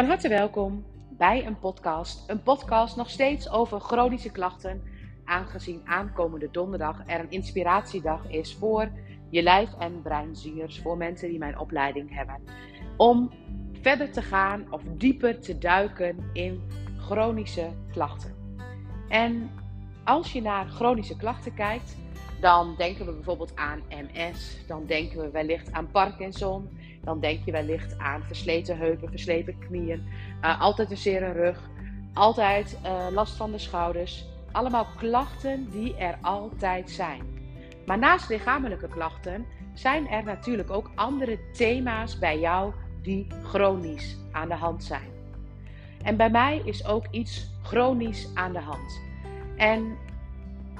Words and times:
Van 0.00 0.08
harte 0.08 0.28
welkom 0.28 0.84
bij 1.10 1.46
een 1.46 1.58
podcast. 1.58 2.30
Een 2.30 2.42
podcast 2.42 2.96
nog 2.96 3.10
steeds 3.10 3.50
over 3.50 3.80
chronische 3.80 4.30
klachten. 4.30 4.82
Aangezien 5.24 5.80
aankomende 5.84 6.48
donderdag 6.50 7.02
er 7.06 7.20
een 7.20 7.30
inspiratiedag 7.30 8.30
is 8.30 8.54
voor 8.54 8.90
je 9.30 9.42
lijf- 9.42 9.78
en 9.78 10.02
breinziers. 10.02 10.80
Voor 10.80 10.96
mensen 10.96 11.28
die 11.28 11.38
mijn 11.38 11.58
opleiding 11.58 12.14
hebben. 12.14 12.40
Om 12.96 13.30
verder 13.80 14.12
te 14.12 14.22
gaan 14.22 14.66
of 14.70 14.82
dieper 14.96 15.40
te 15.40 15.58
duiken 15.58 16.30
in 16.32 16.62
chronische 16.98 17.68
klachten. 17.92 18.34
En 19.08 19.50
als 20.04 20.32
je 20.32 20.42
naar 20.42 20.66
chronische 20.66 21.16
klachten 21.16 21.54
kijkt, 21.54 21.96
dan 22.40 22.74
denken 22.76 23.06
we 23.06 23.12
bijvoorbeeld 23.12 23.56
aan 23.56 23.82
MS. 23.88 24.66
Dan 24.66 24.86
denken 24.86 25.20
we 25.20 25.30
wellicht 25.30 25.72
aan 25.72 25.90
Parkinson. 25.90 26.68
Dan 27.00 27.20
denk 27.20 27.44
je 27.44 27.52
wellicht 27.52 27.98
aan 27.98 28.22
versleten 28.22 28.78
heupen, 28.78 29.08
versleten 29.08 29.58
knieën. 29.58 30.06
Uh, 30.42 30.60
altijd 30.60 30.90
een 30.90 30.96
zere 30.96 31.32
rug. 31.32 31.68
Altijd 32.14 32.78
uh, 32.84 33.06
last 33.12 33.36
van 33.36 33.50
de 33.50 33.58
schouders. 33.58 34.24
Allemaal 34.52 34.86
klachten 34.96 35.70
die 35.70 35.96
er 35.96 36.18
altijd 36.20 36.90
zijn. 36.90 37.22
Maar 37.86 37.98
naast 37.98 38.28
lichamelijke 38.28 38.88
klachten 38.88 39.46
zijn 39.74 40.08
er 40.08 40.24
natuurlijk 40.24 40.70
ook 40.70 40.90
andere 40.94 41.38
thema's 41.52 42.18
bij 42.18 42.40
jou 42.40 42.72
die 43.02 43.26
chronisch 43.42 44.16
aan 44.32 44.48
de 44.48 44.54
hand 44.54 44.84
zijn. 44.84 45.08
En 46.02 46.16
bij 46.16 46.30
mij 46.30 46.62
is 46.64 46.86
ook 46.86 47.06
iets 47.10 47.50
chronisch 47.62 48.28
aan 48.34 48.52
de 48.52 48.60
hand. 48.60 49.00
En 49.56 49.96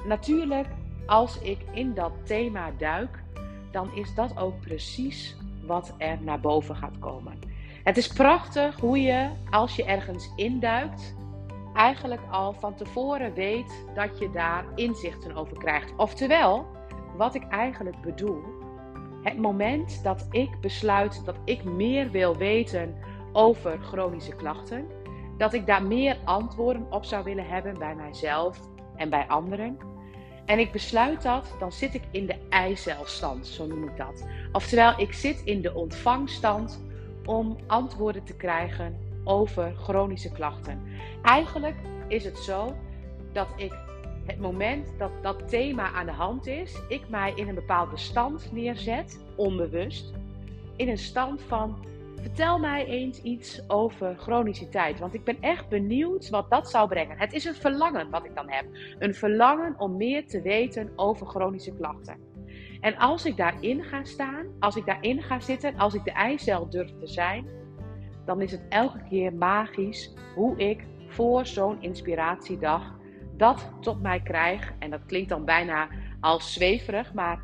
natuurlijk, 0.05 0.67
als 1.05 1.39
ik 1.39 1.59
in 1.71 1.93
dat 1.93 2.11
thema 2.23 2.71
duik, 2.77 3.23
dan 3.71 3.95
is 3.95 4.15
dat 4.15 4.37
ook 4.37 4.59
precies 4.59 5.35
wat 5.71 5.93
er 5.97 6.17
naar 6.21 6.39
boven 6.39 6.75
gaat 6.75 6.99
komen. 6.99 7.39
Het 7.83 7.97
is 7.97 8.07
prachtig 8.07 8.79
hoe 8.79 9.01
je, 9.01 9.29
als 9.49 9.75
je 9.75 9.83
ergens 9.83 10.31
induikt, 10.35 11.15
eigenlijk 11.73 12.21
al 12.31 12.53
van 12.53 12.75
tevoren 12.75 13.33
weet 13.33 13.85
dat 13.93 14.19
je 14.19 14.29
daar 14.29 14.65
inzichten 14.75 15.35
over 15.35 15.57
krijgt. 15.57 15.93
Oftewel, 15.97 16.65
wat 17.17 17.35
ik 17.35 17.47
eigenlijk 17.47 18.01
bedoel, 18.01 18.43
het 19.23 19.37
moment 19.37 20.03
dat 20.03 20.27
ik 20.31 20.59
besluit 20.61 21.25
dat 21.25 21.35
ik 21.45 21.63
meer 21.63 22.09
wil 22.09 22.37
weten 22.37 22.95
over 23.31 23.79
chronische 23.81 24.35
klachten, 24.35 24.85
dat 25.37 25.53
ik 25.53 25.65
daar 25.65 25.83
meer 25.83 26.17
antwoorden 26.23 26.85
op 26.89 27.05
zou 27.05 27.23
willen 27.23 27.47
hebben 27.47 27.79
bij 27.79 27.95
mijzelf 27.95 28.59
en 28.95 29.09
bij 29.09 29.27
anderen. 29.27 29.90
En 30.51 30.59
ik 30.59 30.71
besluit 30.71 31.21
dat, 31.21 31.55
dan 31.59 31.71
zit 31.71 31.93
ik 31.93 32.03
in 32.11 32.25
de 32.25 32.35
eicelstand, 32.49 33.47
zo 33.47 33.65
noem 33.65 33.83
ik 33.83 33.97
dat. 33.97 34.27
Oftewel, 34.51 34.99
ik 34.99 35.13
zit 35.13 35.41
in 35.43 35.61
de 35.61 35.73
ontvangstand 35.73 36.81
om 37.25 37.57
antwoorden 37.67 38.23
te 38.23 38.35
krijgen 38.35 38.97
over 39.23 39.73
chronische 39.77 40.31
klachten. 40.31 40.81
Eigenlijk 41.21 41.75
is 42.07 42.23
het 42.23 42.37
zo 42.37 42.75
dat 43.31 43.47
ik 43.55 43.73
het 44.25 44.39
moment 44.39 44.87
dat 44.97 45.11
dat 45.21 45.49
thema 45.49 45.91
aan 45.91 46.05
de 46.05 46.11
hand 46.11 46.47
is, 46.47 46.75
ik 46.87 47.09
mij 47.09 47.33
in 47.35 47.47
een 47.47 47.55
bepaald 47.55 47.91
bestand 47.91 48.51
neerzet, 48.51 49.19
onbewust, 49.35 50.13
in 50.75 50.89
een 50.89 50.97
stand 50.97 51.41
van 51.41 51.85
vertel 52.21 52.59
mij 52.59 52.85
eens 52.85 53.21
iets 53.21 53.69
over 53.69 54.15
chroniciteit, 54.17 54.99
want 54.99 55.13
ik 55.13 55.23
ben 55.23 55.37
echt 55.41 55.69
benieuwd 55.69 56.29
wat 56.29 56.49
dat 56.49 56.69
zou 56.69 56.87
brengen. 56.87 57.17
Het 57.17 57.33
is 57.33 57.45
een 57.45 57.55
verlangen 57.55 58.09
wat 58.09 58.25
ik 58.25 58.35
dan 58.35 58.49
heb, 58.49 58.65
een 58.99 59.13
verlangen 59.13 59.79
om 59.79 59.97
meer 59.97 60.27
te 60.27 60.41
weten 60.41 60.91
over 60.95 61.27
chronische 61.27 61.73
klachten. 61.73 62.29
En 62.79 62.97
als 62.97 63.25
ik 63.25 63.37
daarin 63.37 63.83
ga 63.83 64.03
staan, 64.03 64.45
als 64.59 64.75
ik 64.75 64.85
daarin 64.85 65.21
ga 65.21 65.39
zitten, 65.39 65.77
als 65.77 65.93
ik 65.93 66.03
de 66.03 66.11
eicel 66.11 66.69
durf 66.69 66.91
te 66.99 67.07
zijn, 67.07 67.45
dan 68.25 68.41
is 68.41 68.51
het 68.51 68.65
elke 68.69 69.03
keer 69.09 69.33
magisch 69.33 70.13
hoe 70.35 70.57
ik 70.57 70.85
voor 71.07 71.45
zo'n 71.45 71.81
inspiratiedag 71.81 72.99
dat 73.37 73.71
tot 73.79 74.01
mij 74.01 74.21
krijg. 74.21 74.73
En 74.79 74.89
dat 74.89 75.05
klinkt 75.05 75.29
dan 75.29 75.45
bijna 75.45 75.87
als 76.19 76.53
zweverig, 76.53 77.13
maar 77.13 77.43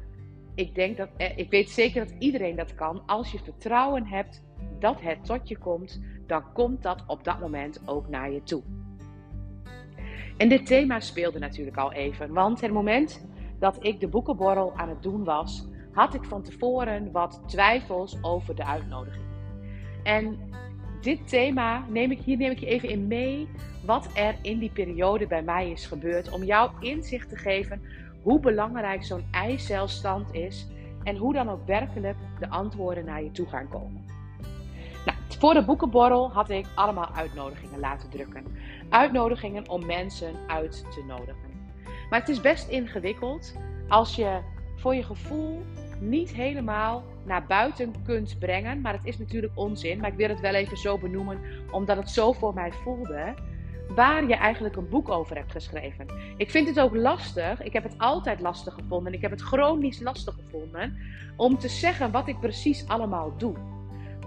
ik 0.56 0.76
denk 0.76 0.98
dat 0.98 1.10
eh, 1.18 1.38
ik 1.38 1.50
weet 1.50 1.70
zeker 1.70 2.08
dat 2.08 2.16
iedereen 2.20 2.56
dat 2.56 2.76
kan. 2.76 3.04
Als 3.06 3.32
je 3.32 3.40
vertrouwen 3.40 4.06
hebt 4.06 4.46
dat 4.80 5.02
het 5.02 5.26
tot 5.26 5.48
je 5.48 5.58
komt, 5.58 6.02
dan 6.28 6.44
komt 6.54 6.84
dat 6.84 7.04
op 7.08 7.24
dat 7.24 7.40
moment 7.40 7.82
ook 7.86 8.08
naar 8.08 8.32
je 8.32 8.44
toe. 8.44 8.64
En 10.38 10.50
dit 10.50 10.66
thema 10.66 11.00
speelde 11.00 11.40
natuurlijk 11.40 11.78
al 11.78 11.94
even, 11.94 12.34
want 12.34 12.62
het 12.62 12.72
moment 12.72 13.26
dat 13.60 13.78
ik 13.86 14.00
de 14.00 14.08
boekenborrel 14.08 14.74
aan 14.76 14.90
het 14.90 15.04
doen 15.04 15.24
was, 15.24 15.68
had 15.92 16.14
ik 16.14 16.24
van 16.24 16.44
tevoren 16.44 17.12
wat 17.12 17.42
twijfels 17.46 18.18
over 18.22 18.56
de 18.56 18.66
uitnodiging. 18.66 19.26
En 20.04 20.38
dit 21.02 21.28
thema 21.28 21.86
neem 21.90 22.12
ik 22.12 22.20
hier 22.20 22.38
neem 22.38 22.52
ik 22.52 22.60
je 22.60 22.66
even 22.66 22.90
in 22.90 23.08
mee 23.08 23.48
wat 23.86 24.10
er 24.14 24.36
in 24.42 24.60
die 24.60 24.70
periode 24.70 25.28
bij 25.28 25.44
mij 25.44 25.72
is 25.72 25.86
gebeurd 25.86 26.32
om 26.32 26.44
jou 26.44 26.72
inzicht 26.80 27.30
te 27.30 27.36
geven 27.36 27.82
hoe 28.22 28.40
belangrijk 28.40 29.04
zo'n 29.04 29.26
eicelstand 29.32 30.34
is 30.34 30.68
en 31.04 31.16
hoe 31.16 31.34
dan 31.34 31.50
ook 31.50 31.66
werkelijk 31.66 32.18
de 32.40 32.50
antwoorden 32.50 33.06
naar 33.06 33.24
je 33.24 33.32
toe 33.32 33.48
gaan 33.48 33.68
komen. 33.70 34.17
Voor 35.38 35.54
de 35.54 35.64
boekenborrel 35.64 36.32
had 36.32 36.50
ik 36.50 36.66
allemaal 36.76 37.10
uitnodigingen 37.14 37.80
laten 37.80 38.10
drukken. 38.10 38.44
Uitnodigingen 38.90 39.70
om 39.70 39.86
mensen 39.86 40.34
uit 40.48 40.86
te 40.92 41.04
nodigen. 41.08 41.70
Maar 42.10 42.20
het 42.20 42.30
is 42.30 42.42
best 42.42 42.70
ingewikkeld 42.70 43.56
als 43.88 44.16
je 44.16 44.40
voor 44.76 44.96
je 44.96 45.04
gevoel 45.04 45.62
niet 46.00 46.34
helemaal 46.34 47.04
naar 47.26 47.46
buiten 47.46 47.94
kunt 48.04 48.40
brengen. 48.40 48.82
Maar 48.82 48.94
het 48.94 49.06
is 49.06 49.18
natuurlijk 49.18 49.54
onzin. 49.56 50.00
Maar 50.00 50.12
ik 50.12 50.18
wil 50.18 50.30
het 50.30 50.40
wel 50.40 50.54
even 50.54 50.78
zo 50.78 50.98
benoemen, 50.98 51.40
omdat 51.72 51.98
het 51.98 52.10
zo 52.10 52.34
voor 52.34 52.54
mij 52.54 52.72
voelde. 52.72 53.34
Waar 53.96 54.28
je 54.28 54.36
eigenlijk 54.36 54.76
een 54.76 54.90
boek 54.90 55.10
over 55.10 55.36
hebt 55.36 55.52
geschreven. 55.52 56.06
Ik 56.38 56.52
vind 56.52 56.68
het 56.68 56.80
ook 56.80 56.96
lastig. 56.96 57.62
Ik 57.62 57.74
heb 57.74 57.84
het 57.84 57.98
altijd 57.98 58.42
lastig 58.42 58.74
gevonden. 58.74 59.14
Ik 59.14 59.22
heb 59.22 59.32
het 59.32 59.42
chronisch 59.42 60.00
lastig 60.00 60.34
gevonden. 60.34 60.98
Om 61.36 61.58
te 61.58 61.70
zeggen 61.70 62.12
wat 62.12 62.28
ik 62.28 62.40
precies 62.40 62.88
allemaal 62.88 63.34
doe. 63.38 63.77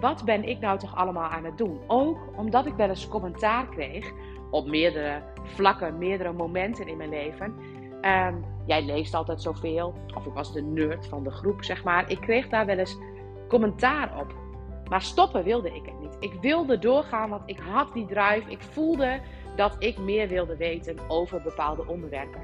Wat 0.01 0.25
ben 0.25 0.49
ik 0.49 0.61
nou 0.61 0.79
toch 0.79 0.97
allemaal 0.97 1.29
aan 1.29 1.45
het 1.45 1.59
doen? 1.59 1.81
Ook 1.87 2.19
omdat 2.37 2.67
ik 2.67 2.75
wel 2.75 2.89
eens 2.89 3.09
commentaar 3.09 3.69
kreeg 3.69 4.13
op 4.51 4.67
meerdere 4.67 5.23
vlakken, 5.45 5.99
meerdere 5.99 6.33
momenten 6.33 6.89
in 6.89 6.97
mijn 6.97 7.09
leven. 7.09 7.55
Ehm, 8.01 8.35
jij 8.67 8.85
leest 8.85 9.15
altijd 9.15 9.43
zoveel. 9.43 9.95
Of 10.15 10.27
ik 10.27 10.33
was 10.33 10.53
de 10.53 10.63
nerd 10.63 11.07
van 11.07 11.25
de 11.25 11.31
groep, 11.31 11.65
zeg 11.65 11.85
maar. 11.85 12.11
Ik 12.11 12.21
kreeg 12.21 12.49
daar 12.49 12.67
wel 12.67 12.79
eens 12.79 12.99
commentaar 13.49 14.21
op. 14.21 14.35
Maar 14.89 15.03
stoppen 15.03 15.45
wilde 15.45 15.75
ik 15.75 15.85
het 15.85 16.01
niet. 16.01 16.17
Ik 16.21 16.41
wilde 16.41 16.79
doorgaan, 16.79 17.31
want 17.31 17.43
ik 17.47 17.59
had 17.59 17.93
die 17.93 18.07
drive. 18.07 18.51
Ik 18.51 18.63
voelde 18.63 19.21
dat 19.57 19.77
ik 19.79 19.99
meer 19.99 20.29
wilde 20.29 20.57
weten 20.57 20.97
over 21.09 21.43
bepaalde 21.43 21.87
onderwerpen. 21.87 22.41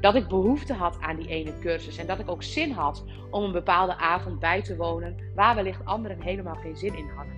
Dat 0.00 0.14
ik 0.14 0.28
behoefte 0.28 0.74
had 0.74 0.98
aan 1.00 1.16
die 1.16 1.28
ene 1.28 1.58
cursus. 1.58 1.96
En 1.96 2.06
dat 2.06 2.18
ik 2.18 2.30
ook 2.30 2.42
zin 2.42 2.72
had 2.72 3.04
om 3.30 3.42
een 3.42 3.52
bepaalde 3.52 3.96
avond 3.96 4.38
bij 4.38 4.62
te 4.62 4.76
wonen. 4.76 5.16
Waar 5.34 5.54
wellicht 5.54 5.84
anderen 5.84 6.22
helemaal 6.22 6.54
geen 6.54 6.76
zin 6.76 6.96
in 6.96 7.08
hadden. 7.16 7.34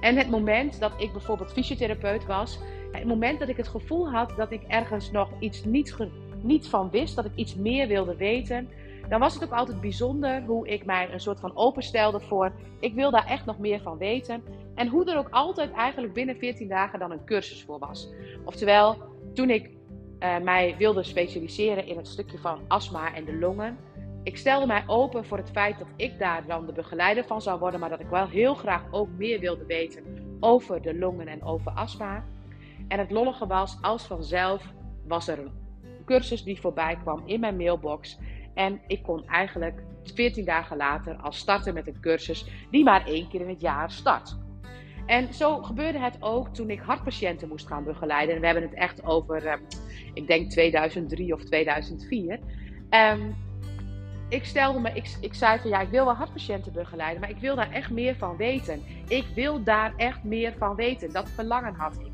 En 0.00 0.16
het 0.16 0.30
moment 0.30 0.80
dat 0.80 0.92
ik 0.96 1.12
bijvoorbeeld 1.12 1.52
fysiotherapeut 1.52 2.26
was. 2.26 2.58
Het 2.92 3.04
moment 3.04 3.38
dat 3.38 3.48
ik 3.48 3.56
het 3.56 3.68
gevoel 3.68 4.10
had 4.10 4.32
dat 4.36 4.50
ik 4.50 4.62
ergens 4.62 5.10
nog 5.10 5.30
iets 5.38 5.64
niet 5.64 5.96
niet 6.42 6.68
van 6.68 6.90
wist, 6.90 7.16
dat 7.16 7.24
ik 7.24 7.34
iets 7.34 7.54
meer 7.54 7.88
wilde 7.88 8.16
weten, 8.16 8.68
dan 9.08 9.20
was 9.20 9.34
het 9.34 9.44
ook 9.44 9.52
altijd 9.52 9.80
bijzonder 9.80 10.42
hoe 10.42 10.68
ik 10.68 10.84
mij 10.84 11.12
een 11.12 11.20
soort 11.20 11.40
van 11.40 11.56
openstelde 11.56 12.20
voor, 12.20 12.52
ik 12.80 12.94
wil 12.94 13.10
daar 13.10 13.26
echt 13.26 13.44
nog 13.44 13.58
meer 13.58 13.80
van 13.80 13.98
weten. 13.98 14.42
En 14.78 14.88
hoe 14.88 15.10
er 15.10 15.18
ook 15.18 15.30
altijd 15.30 15.72
eigenlijk 15.72 16.12
binnen 16.12 16.36
14 16.36 16.68
dagen 16.68 16.98
dan 16.98 17.10
een 17.10 17.24
cursus 17.24 17.62
voor 17.64 17.78
was. 17.78 18.08
Oftewel, 18.44 18.96
toen 19.34 19.50
ik 19.50 19.70
uh, 20.20 20.38
mij 20.38 20.74
wilde 20.78 21.02
specialiseren 21.02 21.86
in 21.86 21.96
het 21.96 22.08
stukje 22.08 22.38
van 22.38 22.60
astma 22.68 23.14
en 23.14 23.24
de 23.24 23.38
longen, 23.38 23.78
ik 24.22 24.36
stelde 24.36 24.66
mij 24.66 24.84
open 24.86 25.24
voor 25.24 25.36
het 25.36 25.50
feit 25.50 25.78
dat 25.78 25.88
ik 25.96 26.18
daar 26.18 26.46
dan 26.46 26.66
de 26.66 26.72
begeleider 26.72 27.24
van 27.24 27.42
zou 27.42 27.58
worden, 27.58 27.80
maar 27.80 27.88
dat 27.88 28.00
ik 28.00 28.08
wel 28.08 28.28
heel 28.28 28.54
graag 28.54 28.82
ook 28.90 29.08
meer 29.16 29.40
wilde 29.40 29.64
weten 29.66 30.04
over 30.40 30.82
de 30.82 30.98
longen 30.98 31.28
en 31.28 31.42
over 31.42 31.72
astma. 31.72 32.24
En 32.88 32.98
het 32.98 33.10
lollige 33.10 33.46
was, 33.46 33.78
als 33.80 34.06
vanzelf 34.06 34.72
was 35.06 35.28
er 35.28 35.38
een 35.38 35.52
cursus 36.04 36.42
die 36.42 36.60
voorbij 36.60 36.96
kwam 36.96 37.22
in 37.24 37.40
mijn 37.40 37.56
mailbox. 37.56 38.18
En 38.54 38.80
ik 38.86 39.02
kon 39.02 39.26
eigenlijk 39.26 39.82
14 40.14 40.44
dagen 40.44 40.76
later 40.76 41.16
al 41.16 41.32
starten 41.32 41.74
met 41.74 41.86
een 41.86 42.00
cursus 42.00 42.46
die 42.70 42.84
maar 42.84 43.06
één 43.06 43.28
keer 43.28 43.40
in 43.40 43.48
het 43.48 43.60
jaar 43.60 43.90
start. 43.90 44.46
En 45.08 45.34
zo 45.34 45.62
gebeurde 45.62 45.98
het 45.98 46.16
ook 46.20 46.54
toen 46.54 46.70
ik 46.70 46.80
hartpatiënten 46.80 47.48
moest 47.48 47.66
gaan 47.66 47.84
begeleiden. 47.84 48.34
En 48.34 48.40
we 48.40 48.46
hebben 48.46 48.64
het 48.64 48.74
echt 48.74 49.04
over, 49.04 49.44
uh, 49.44 49.52
ik 50.14 50.26
denk 50.26 50.50
2003 50.50 51.34
of 51.34 51.44
2004. 51.44 52.32
Um, 52.32 52.40
ehm, 52.88 53.20
ik 54.28 54.44
stelde 54.44 54.80
me, 54.80 54.90
ik, 54.92 55.16
ik 55.20 55.34
zei 55.34 55.58
van 55.58 55.70
ja, 55.70 55.80
ik 55.80 55.88
wil 55.88 56.04
wel 56.04 56.14
hartpatiënten 56.14 56.72
begeleiden, 56.72 57.20
maar 57.20 57.30
ik 57.30 57.38
wil 57.38 57.56
daar 57.56 57.72
echt 57.72 57.90
meer 57.90 58.16
van 58.16 58.36
weten. 58.36 58.82
Ik 59.08 59.26
wil 59.34 59.62
daar 59.62 59.92
echt 59.96 60.24
meer 60.24 60.54
van 60.58 60.74
weten. 60.74 61.12
Dat 61.12 61.30
verlangen 61.30 61.74
had 61.74 61.98
ik. 62.00 62.12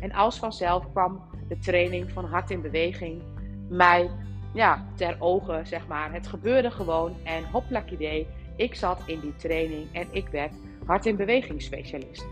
En 0.00 0.12
als 0.12 0.38
vanzelf 0.38 0.90
kwam 0.92 1.22
de 1.48 1.58
training 1.58 2.10
van 2.10 2.24
Hart 2.24 2.50
in 2.50 2.62
Beweging 2.62 3.22
mij 3.68 4.10
ja, 4.54 4.86
ter 4.94 5.16
ogen, 5.18 5.66
zeg 5.66 5.86
maar. 5.86 6.12
Het 6.12 6.26
gebeurde 6.26 6.70
gewoon 6.70 7.16
en 7.24 7.44
hoplak 7.44 7.90
idee. 7.90 8.26
Ik 8.56 8.74
zat 8.74 9.02
in 9.06 9.20
die 9.20 9.36
training 9.36 9.92
en 9.92 10.06
ik 10.10 10.28
werd 10.28 10.52
hart- 10.84 11.06
in 11.06 11.16
beweging 11.16 11.62
specialist. 11.62 12.26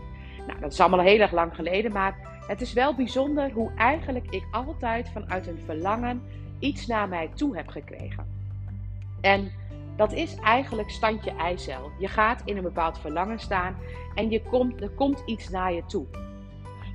Nou, 0.47 0.59
dat 0.59 0.71
is 0.71 0.79
allemaal 0.79 0.99
heel 0.99 1.19
erg 1.19 1.31
lang 1.31 1.55
geleden, 1.55 1.91
maar 1.91 2.17
het 2.47 2.61
is 2.61 2.73
wel 2.73 2.95
bijzonder 2.95 3.51
hoe 3.51 3.71
eigenlijk 3.75 4.25
ik 4.29 4.43
altijd 4.51 5.09
vanuit 5.09 5.47
een 5.47 5.61
verlangen 5.65 6.21
iets 6.59 6.87
naar 6.87 7.09
mij 7.09 7.31
toe 7.35 7.55
heb 7.55 7.67
gekregen. 7.67 8.25
En 9.21 9.51
dat 9.95 10.13
is 10.13 10.35
eigenlijk 10.35 10.89
standje 10.89 11.31
eicel. 11.31 11.91
Je 11.99 12.07
gaat 12.07 12.41
in 12.45 12.57
een 12.57 12.63
bepaald 12.63 12.99
verlangen 12.99 13.39
staan 13.39 13.75
en 14.15 14.29
je 14.29 14.41
komt, 14.41 14.81
er 14.81 14.89
komt 14.89 15.23
iets 15.25 15.49
naar 15.49 15.73
je 15.73 15.85
toe. 15.85 16.05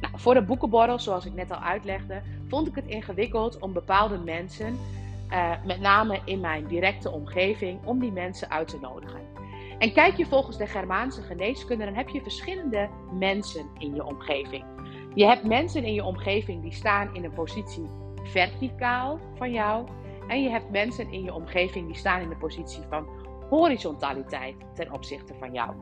Nou, 0.01 0.15
voor 0.17 0.35
de 0.35 0.43
boekenborrel, 0.43 0.99
zoals 0.99 1.27
ik 1.27 1.35
net 1.35 1.51
al 1.51 1.61
uitlegde, 1.61 2.23
vond 2.49 2.69
ik 2.69 2.75
het 2.75 2.87
ingewikkeld 2.87 3.59
om 3.59 3.73
bepaalde 3.73 4.19
mensen, 4.19 4.79
uh, 5.31 5.53
met 5.65 5.81
name 5.81 6.21
in 6.25 6.41
mijn 6.41 6.67
directe 6.67 7.11
omgeving, 7.11 7.79
om 7.85 7.99
die 7.99 8.13
mensen 8.13 8.51
uit 8.51 8.69
te 8.69 8.79
nodigen. 8.81 9.21
En 9.81 9.93
kijk 9.93 10.17
je 10.17 10.27
volgens 10.27 10.57
de 10.57 10.67
Germaanse 10.67 11.23
geneeskunde, 11.23 11.85
dan 11.85 11.95
heb 11.95 12.09
je 12.09 12.23
verschillende 12.23 12.89
mensen 13.13 13.71
in 13.79 13.95
je 13.95 14.05
omgeving. 14.05 14.65
Je 15.15 15.27
hebt 15.27 15.45
mensen 15.45 15.85
in 15.85 15.95
je 15.95 16.05
omgeving 16.05 16.63
die 16.63 16.73
staan 16.73 17.15
in 17.15 17.25
een 17.25 17.33
positie 17.33 17.87
verticaal 18.23 19.19
van 19.35 19.53
jou. 19.53 19.87
En 20.29 20.43
je 20.43 20.49
hebt 20.49 20.71
mensen 20.71 21.13
in 21.13 21.23
je 21.23 21.35
omgeving 21.35 21.87
die 21.87 21.97
staan 21.97 22.21
in 22.21 22.29
de 22.29 22.37
positie 22.37 22.83
van 22.89 23.09
horizontaliteit 23.49 24.55
ten 24.75 24.93
opzichte 24.93 25.35
van 25.39 25.53
jou. 25.53 25.75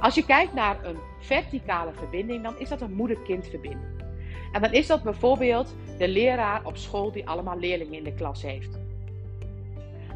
Als 0.00 0.14
je 0.14 0.24
kijkt 0.24 0.54
naar 0.54 0.84
een 0.84 0.98
verticale 1.18 1.92
verbinding, 1.92 2.42
dan 2.42 2.58
is 2.58 2.68
dat 2.68 2.80
een 2.80 2.94
moeder-kind 2.94 3.46
verbinding. 3.46 4.02
En 4.52 4.60
dan 4.60 4.72
is 4.72 4.86
dat 4.86 5.02
bijvoorbeeld 5.02 5.74
de 5.98 6.08
leraar 6.08 6.64
op 6.64 6.76
school 6.76 7.12
die 7.12 7.28
allemaal 7.28 7.58
leerlingen 7.58 7.98
in 7.98 8.04
de 8.04 8.14
klas 8.14 8.42
heeft. 8.42 8.78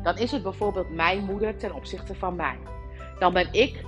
Dan 0.03 0.19
is 0.19 0.31
het 0.31 0.43
bijvoorbeeld 0.43 0.95
mijn 0.95 1.25
moeder 1.25 1.57
ten 1.57 1.75
opzichte 1.75 2.15
van 2.15 2.37
mij. 2.37 2.57
Dan 3.19 3.33
ben 3.33 3.49
ik 3.53 3.85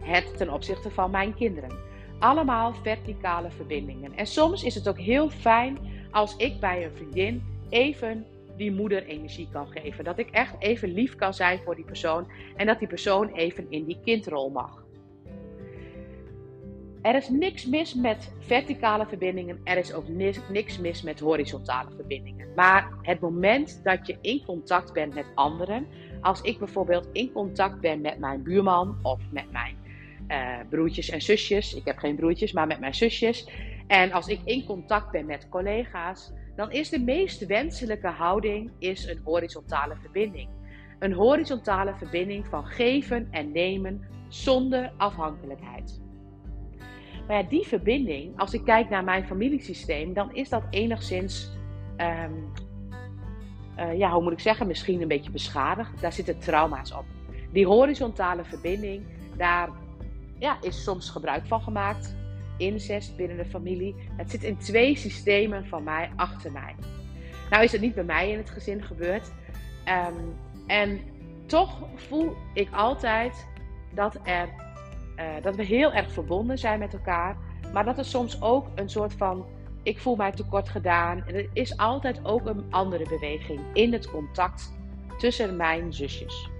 het 0.00 0.36
ten 0.36 0.52
opzichte 0.52 0.90
van 0.90 1.10
mijn 1.10 1.34
kinderen. 1.34 1.78
Allemaal 2.18 2.74
verticale 2.74 3.50
verbindingen. 3.50 4.16
En 4.16 4.26
soms 4.26 4.64
is 4.64 4.74
het 4.74 4.88
ook 4.88 4.98
heel 4.98 5.30
fijn 5.30 5.78
als 6.10 6.36
ik 6.36 6.60
bij 6.60 6.84
een 6.84 6.96
vriendin 6.96 7.42
even 7.68 8.26
die 8.56 8.72
moeder 8.72 9.04
energie 9.04 9.48
kan 9.52 9.66
geven. 9.68 10.04
Dat 10.04 10.18
ik 10.18 10.30
echt 10.30 10.54
even 10.58 10.92
lief 10.92 11.16
kan 11.16 11.34
zijn 11.34 11.60
voor 11.64 11.74
die 11.74 11.84
persoon 11.84 12.26
en 12.56 12.66
dat 12.66 12.78
die 12.78 12.88
persoon 12.88 13.28
even 13.28 13.66
in 13.68 13.84
die 13.84 13.98
kindrol 14.04 14.50
mag. 14.50 14.82
Er 17.02 17.14
is 17.14 17.28
niks 17.28 17.66
mis 17.66 17.94
met 17.94 18.32
verticale 18.38 19.06
verbindingen, 19.06 19.60
er 19.64 19.76
is 19.76 19.92
ook 19.92 20.08
niks 20.48 20.78
mis 20.78 21.02
met 21.02 21.20
horizontale 21.20 21.90
verbindingen. 21.96 22.48
Maar 22.54 22.92
het 23.02 23.20
moment 23.20 23.80
dat 23.84 24.06
je 24.06 24.18
in 24.20 24.44
contact 24.44 24.92
bent 24.92 25.14
met 25.14 25.26
anderen, 25.34 25.86
als 26.22 26.40
ik 26.40 26.58
bijvoorbeeld 26.58 27.08
in 27.12 27.32
contact 27.32 27.80
ben 27.80 28.00
met 28.00 28.18
mijn 28.18 28.42
buurman 28.42 28.96
of 29.02 29.20
met 29.30 29.52
mijn 29.52 29.76
uh, 30.28 30.58
broertjes 30.68 31.08
en 31.08 31.22
zusjes, 31.22 31.74
ik 31.74 31.84
heb 31.84 31.98
geen 31.98 32.16
broertjes, 32.16 32.52
maar 32.52 32.66
met 32.66 32.80
mijn 32.80 32.94
zusjes, 32.94 33.48
en 33.86 34.12
als 34.12 34.26
ik 34.26 34.40
in 34.44 34.64
contact 34.64 35.10
ben 35.10 35.26
met 35.26 35.48
collega's, 35.48 36.32
dan 36.56 36.70
is 36.70 36.88
de 36.88 37.00
meest 37.00 37.46
wenselijke 37.46 38.08
houding 38.08 38.70
is 38.78 39.06
een 39.06 39.20
horizontale 39.24 39.96
verbinding. 40.00 40.48
Een 40.98 41.12
horizontale 41.12 41.94
verbinding 41.94 42.46
van 42.46 42.66
geven 42.66 43.28
en 43.30 43.52
nemen 43.52 44.06
zonder 44.28 44.92
afhankelijkheid. 44.96 46.00
Maar 47.26 47.36
ja, 47.36 47.48
die 47.48 47.66
verbinding, 47.66 48.38
als 48.38 48.54
ik 48.54 48.64
kijk 48.64 48.88
naar 48.88 49.04
mijn 49.04 49.26
familiesysteem, 49.26 50.12
dan 50.14 50.34
is 50.34 50.48
dat 50.48 50.62
enigszins, 50.70 51.50
um, 51.96 52.52
uh, 53.78 53.98
ja, 53.98 54.10
hoe 54.10 54.22
moet 54.22 54.32
ik 54.32 54.40
zeggen, 54.40 54.66
misschien 54.66 55.02
een 55.02 55.08
beetje 55.08 55.30
beschadigd. 55.30 56.00
Daar 56.00 56.12
zitten 56.12 56.38
trauma's 56.38 56.92
op. 56.92 57.04
Die 57.50 57.66
horizontale 57.66 58.44
verbinding, 58.44 59.04
daar 59.36 59.68
ja, 60.38 60.56
is 60.60 60.82
soms 60.82 61.10
gebruik 61.10 61.46
van 61.46 61.60
gemaakt 61.60 62.14
incest 62.56 63.16
binnen 63.16 63.36
de 63.36 63.44
familie. 63.44 63.94
Het 64.16 64.30
zit 64.30 64.42
in 64.42 64.56
twee 64.56 64.96
systemen 64.96 65.66
van 65.66 65.82
mij 65.82 66.10
achter 66.16 66.52
mij. 66.52 66.74
Nou 67.50 67.64
is 67.64 67.72
het 67.72 67.80
niet 67.80 67.94
bij 67.94 68.04
mij 68.04 68.30
in 68.30 68.38
het 68.38 68.50
gezin 68.50 68.82
gebeurd. 68.82 69.32
Ehm, 69.84 70.14
en 70.66 71.00
toch 71.46 71.78
voel 71.94 72.36
ik 72.54 72.68
altijd 72.72 73.46
dat, 73.94 74.18
er, 74.22 74.48
uh, 75.16 75.24
dat 75.42 75.56
we 75.56 75.62
heel 75.62 75.92
erg 75.92 76.12
verbonden 76.12 76.58
zijn 76.58 76.78
met 76.78 76.92
elkaar. 76.92 77.36
Maar 77.72 77.84
dat 77.84 77.98
er 77.98 78.04
soms 78.04 78.42
ook 78.42 78.66
een 78.74 78.88
soort 78.88 79.12
van 79.12 79.46
ik 79.82 80.00
voel 80.00 80.16
mij 80.16 80.32
tekort 80.32 80.68
gedaan. 80.68 81.24
er 81.26 81.48
is 81.52 81.76
altijd 81.76 82.24
ook 82.24 82.46
een 82.46 82.64
andere 82.70 83.08
beweging 83.08 83.60
in 83.72 83.92
het 83.92 84.10
contact 84.10 84.74
tussen 85.18 85.56
mijn 85.56 85.92
zusjes. 85.92 86.50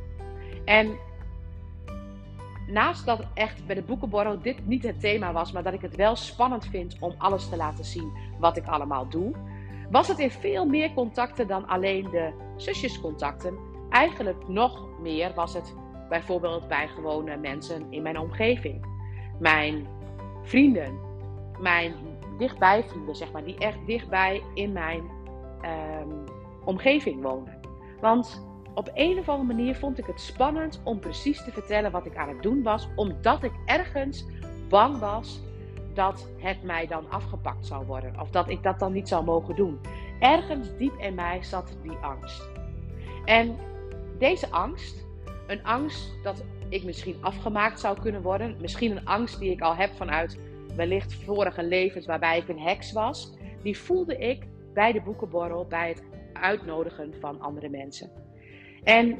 En 0.64 0.98
naast 2.66 3.06
dat 3.06 3.24
echt 3.34 3.66
bij 3.66 3.74
de 3.74 3.82
boekenborrel 3.82 4.40
dit 4.40 4.66
niet 4.66 4.82
het 4.82 5.00
thema 5.00 5.32
was, 5.32 5.52
maar 5.52 5.62
dat 5.62 5.72
ik 5.72 5.80
het 5.80 5.96
wel 5.96 6.16
spannend 6.16 6.66
vind 6.66 6.96
om 7.00 7.14
alles 7.18 7.48
te 7.48 7.56
laten 7.56 7.84
zien 7.84 8.12
wat 8.38 8.56
ik 8.56 8.66
allemaal 8.66 9.08
doe, 9.08 9.32
was 9.90 10.08
het 10.08 10.18
in 10.18 10.30
veel 10.30 10.66
meer 10.66 10.92
contacten 10.92 11.46
dan 11.46 11.66
alleen 11.66 12.10
de 12.10 12.32
zusjescontacten. 12.56 13.58
Eigenlijk 13.90 14.48
nog 14.48 15.00
meer 15.00 15.34
was 15.34 15.54
het 15.54 15.74
bijvoorbeeld 16.08 16.68
bij 16.68 16.88
gewone 16.88 17.36
mensen 17.36 17.86
in 17.90 18.02
mijn 18.02 18.18
omgeving. 18.18 18.86
Mijn 19.38 19.86
vrienden, 20.42 20.98
mijn 21.60 21.94
dichtbij 22.42 22.84
vrienden, 22.84 23.16
zeg 23.16 23.32
maar, 23.32 23.44
die 23.44 23.58
echt 23.58 23.86
dichtbij 23.86 24.42
in 24.54 24.72
mijn 24.72 25.02
ehm, 25.60 26.08
omgeving 26.64 27.22
wonen. 27.22 27.60
Want 28.00 28.46
op 28.74 28.90
een 28.94 29.18
of 29.18 29.28
andere 29.28 29.54
manier 29.54 29.74
vond 29.74 29.98
ik 29.98 30.06
het 30.06 30.20
spannend 30.20 30.80
om 30.84 30.98
precies 30.98 31.44
te 31.44 31.52
vertellen 31.52 31.90
wat 31.90 32.06
ik 32.06 32.16
aan 32.16 32.28
het 32.28 32.42
doen 32.42 32.62
was, 32.62 32.88
omdat 32.96 33.42
ik 33.42 33.52
ergens 33.66 34.26
bang 34.68 34.98
was 34.98 35.40
dat 35.94 36.28
het 36.38 36.62
mij 36.62 36.86
dan 36.86 37.10
afgepakt 37.10 37.66
zou 37.66 37.86
worden 37.86 38.20
of 38.20 38.30
dat 38.30 38.48
ik 38.48 38.62
dat 38.62 38.78
dan 38.78 38.92
niet 38.92 39.08
zou 39.08 39.24
mogen 39.24 39.56
doen. 39.56 39.80
Ergens 40.20 40.76
diep 40.76 40.94
in 40.98 41.14
mij 41.14 41.42
zat 41.42 41.76
die 41.82 41.96
angst. 42.00 42.48
En 43.24 43.56
deze 44.18 44.50
angst, 44.50 45.06
een 45.46 45.64
angst 45.64 46.22
dat 46.22 46.44
ik 46.68 46.84
misschien 46.84 47.16
afgemaakt 47.20 47.80
zou 47.80 48.00
kunnen 48.00 48.22
worden, 48.22 48.56
misschien 48.60 48.96
een 48.96 49.06
angst 49.06 49.38
die 49.38 49.50
ik 49.50 49.60
al 49.60 49.76
heb 49.76 49.90
vanuit 49.96 50.38
wellicht 50.76 51.14
vorige 51.14 51.64
levens 51.64 52.06
waarbij 52.06 52.38
ik 52.38 52.48
een 52.48 52.60
heks 52.60 52.92
was, 52.92 53.36
die 53.62 53.78
voelde 53.78 54.16
ik 54.16 54.46
bij 54.74 54.92
de 54.92 55.00
boekenborrel, 55.00 55.66
bij 55.66 55.88
het 55.88 56.02
uitnodigen 56.32 57.14
van 57.20 57.40
andere 57.40 57.68
mensen. 57.68 58.10
En 58.84 59.18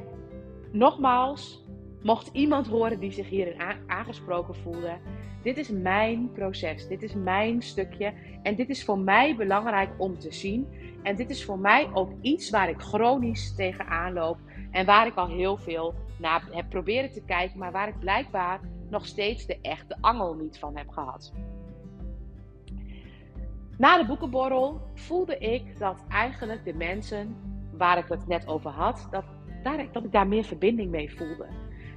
nogmaals, 0.73 1.65
mocht 2.03 2.31
iemand 2.33 2.67
horen 2.67 3.01
die 3.01 3.13
zich 3.13 3.29
hierin 3.29 3.61
aangesproken 3.87 4.55
voelde, 4.55 4.99
dit 5.43 5.57
is 5.57 5.69
mijn 5.69 6.33
proces, 6.33 6.89
dit 6.89 7.03
is 7.03 7.15
mijn 7.15 7.63
stukje 7.63 8.13
en 8.43 8.55
dit 8.55 8.69
is 8.69 8.85
voor 8.85 8.99
mij 8.99 9.37
belangrijk 9.37 9.91
om 9.99 10.19
te 10.19 10.33
zien. 10.33 10.67
En 11.03 11.17
dit 11.17 11.31
is 11.31 11.45
voor 11.45 11.59
mij 11.59 11.89
ook 11.93 12.13
iets 12.21 12.51
waar 12.51 12.69
ik 12.69 12.81
chronisch 12.81 13.55
tegenaan 13.55 14.13
loop 14.13 14.39
en 14.71 14.87
waar 14.87 15.07
ik 15.07 15.15
al 15.15 15.29
heel 15.29 15.57
veel 15.57 15.95
naar 16.19 16.49
heb 16.51 16.69
proberen 16.69 17.13
te 17.13 17.25
kijken, 17.25 17.59
maar 17.59 17.73
waar 17.73 17.89
ik 17.89 17.99
blijkbaar 17.99 18.61
nog 18.93 19.07
steeds 19.07 19.47
de 19.47 19.59
echte 19.63 19.97
angel 20.01 20.35
niet 20.35 20.59
van 20.59 20.77
heb 20.77 20.89
gehad. 20.89 21.33
Na 23.79 23.99
de 23.99 24.07
boekenborrel 24.07 24.81
voelde 24.95 25.39
ik 25.39 25.79
dat 25.79 26.05
eigenlijk 26.09 26.65
de 26.65 26.75
mensen 26.75 27.37
waar 27.73 27.99
ik 27.99 28.09
het 28.09 28.27
net 28.27 28.47
over 28.47 28.71
had, 28.71 29.07
dat 29.11 29.25
dat 29.93 30.05
ik 30.05 30.13
daar 30.13 30.27
meer 30.27 30.45
verbinding 30.45 30.91
mee 30.91 31.17
voelde. 31.17 31.47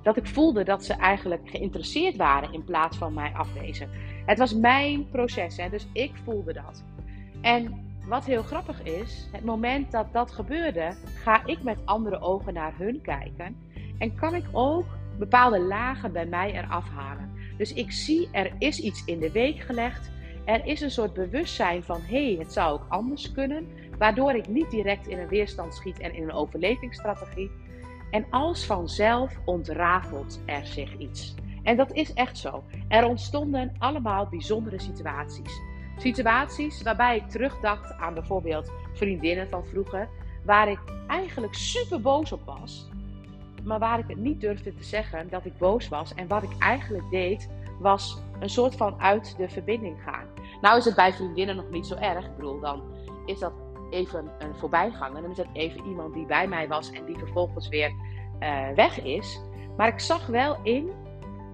Dat 0.04 0.18
ik 0.18 0.28
voelde 0.28 0.64
dat 0.64 0.86
ze 0.86 0.94
eigenlijk 0.94 1.50
geïnteresseerd 1.50 2.16
waren 2.16 2.54
in 2.54 2.64
plaats 2.64 2.98
van 2.98 3.14
mij 3.14 3.32
afwezen. 3.34 3.90
Het 4.26 4.38
was 4.38 4.54
mijn 4.54 5.10
proces, 5.10 5.58
hè, 5.58 5.70
dus 5.70 5.88
ik 5.94 6.12
voelde 6.24 6.54
dat. 6.54 6.84
En 7.42 7.86
wat 8.08 8.26
heel 8.26 8.44
grappig 8.44 8.84
is, 8.84 9.30
het 9.32 9.44
moment 9.44 9.92
dat 9.92 10.14
dat 10.14 10.32
gebeurde, 10.32 10.96
ga 11.24 11.46
ik 11.46 11.64
met 11.64 11.86
andere 11.86 12.20
ogen 12.20 12.54
naar 12.54 12.74
hun 12.78 13.02
kijken. 13.02 13.58
En 13.98 14.16
kan 14.16 14.36
ik 14.36 14.46
ook 14.52 14.86
bepaalde 15.18 15.60
lagen 15.60 16.12
bij 16.12 16.26
mij 16.26 16.54
eraf 16.54 16.90
halen. 16.90 17.32
Dus 17.58 17.74
ik 17.74 17.92
zie, 17.92 18.30
er 18.32 18.52
is 18.60 18.80
iets 18.80 19.06
in 19.06 19.20
de 19.20 19.32
week 19.32 19.60
gelegd. 19.60 20.12
Er 20.46 20.66
is 20.66 20.82
een 20.82 20.92
soort 20.92 21.14
bewustzijn 21.14 21.84
van, 21.84 22.02
hé, 22.02 22.26
hey, 22.26 22.36
het 22.40 22.54
zou 22.54 22.74
ook 22.74 22.86
anders 22.90 23.32
kunnen. 23.32 23.68
Waardoor 23.98 24.34
ik 24.34 24.48
niet 24.48 24.70
direct 24.72 25.08
in 25.08 25.20
een 25.20 25.28
weerstand 25.28 25.74
schiet 25.74 26.00
en 26.00 26.16
in 26.16 26.24
een 26.24 26.32
overlevingsstrategie. 26.32 27.52
En 28.12 28.26
als 28.30 28.66
vanzelf 28.66 29.40
ontrafelt 29.46 30.42
er 30.46 30.66
zich 30.66 30.98
iets. 30.98 31.36
En 31.64 31.78
dat 31.78 31.92
is 31.92 32.14
echt 32.14 32.38
zo. 32.38 32.64
Er 32.88 33.06
ontstonden 33.08 33.76
allemaal 33.78 34.28
bijzondere 34.30 34.80
situaties. 34.80 35.62
Situaties 35.98 36.82
waarbij 36.82 37.16
ik 37.16 37.30
terugdacht 37.30 37.94
aan 37.94 38.14
bijvoorbeeld 38.14 38.72
vriendinnen 38.94 39.50
van 39.50 39.66
vroeger, 39.66 40.10
waar 40.44 40.70
ik 40.70 40.80
eigenlijk 41.08 41.54
super 41.54 42.02
boos 42.02 42.32
op 42.32 42.46
was, 42.46 42.90
maar 43.66 43.80
waar 43.80 44.00
ik 44.00 44.08
het 44.08 44.18
niet 44.18 44.42
durfde 44.42 44.76
te 44.76 44.84
zeggen 44.84 45.30
dat 45.30 45.46
ik 45.46 45.58
boos 45.58 45.88
was. 45.88 46.14
En 46.14 46.28
wat 46.28 46.44
ik 46.44 46.58
eigenlijk 46.60 47.10
deed, 47.10 47.50
was 47.80 48.22
een 48.40 48.50
soort 48.50 48.76
van 48.76 49.02
uit 49.02 49.38
de 49.38 49.50
verbinding 49.50 50.02
gaan. 50.04 50.28
Nou 50.62 50.78
is 50.78 50.86
het 50.86 50.96
bij 50.96 51.14
vriendinnen 51.14 51.56
nog 51.56 51.70
niet 51.70 51.88
zo 51.88 51.96
erg. 51.96 52.26
Ik 52.26 52.36
bedoel, 52.36 52.60
dan 52.60 52.82
is 53.26 53.40
dat 53.40 53.54
even 53.90 54.32
een 54.40 54.56
voorbijganger. 54.56 55.22
Dan 55.22 55.32
is 55.32 55.38
dat 55.38 55.48
even 55.54 55.86
iemand 55.86 56.14
die 56.14 56.26
bij 56.26 56.48
mij 56.48 56.68
was 56.68 56.92
en 56.92 57.06
die 57.06 57.18
vervolgens 57.18 57.68
weer 57.68 57.94
uh, 58.40 58.70
weg 58.76 59.02
is. 59.02 59.42
Maar 59.78 59.88
ik 59.88 60.00
zag 60.00 60.28
wel 60.28 60.58
in 60.64 60.92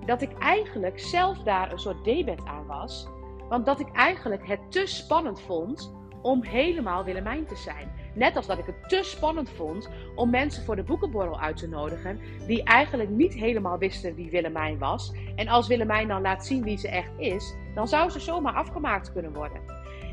dat 0.06 0.22
ik 0.22 0.38
eigenlijk 0.38 1.00
zelf 1.00 1.38
daar 1.38 1.72
een 1.72 1.80
soort 1.80 2.04
debet 2.04 2.46
aan 2.46 2.66
was. 2.66 3.08
Want 3.50 3.66
dat 3.66 3.80
ik 3.80 3.92
eigenlijk 3.92 4.48
het 4.48 4.60
te 4.70 4.86
spannend 4.86 5.42
vond 5.42 5.94
om 6.22 6.44
helemaal 6.44 7.04
Willemijn 7.04 7.46
te 7.46 7.56
zijn. 7.56 7.92
Net 8.14 8.36
als 8.36 8.48
dat 8.48 8.58
ik 8.58 8.66
het 8.66 8.90
te 8.90 9.00
spannend 9.04 9.50
vond 9.50 9.90
om 10.16 10.30
mensen 10.30 10.64
voor 10.64 10.76
de 10.76 10.84
boekenborrel 10.84 11.40
uit 11.40 11.58
te 11.58 11.68
nodigen 11.68 12.20
die 12.48 12.64
eigenlijk 12.64 13.10
niet 13.10 13.34
helemaal 13.34 13.78
wisten 13.78 14.16
wie 14.16 14.30
Willemijn 14.30 14.78
was. 14.78 15.14
En 15.36 15.48
als 15.48 15.68
Willemijn 15.68 16.08
dan 16.08 16.22
laat 16.22 16.46
zien 16.46 16.64
wie 16.64 16.78
ze 16.78 16.88
echt 16.88 17.12
is, 17.18 17.56
dan 17.76 17.88
zou 17.88 18.10
ze 18.10 18.20
zomaar 18.20 18.54
afgemaakt 18.54 19.12
kunnen 19.12 19.34
worden. 19.34 19.62